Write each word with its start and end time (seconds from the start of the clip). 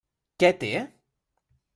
Què 0.43 0.47
té? 0.63 0.71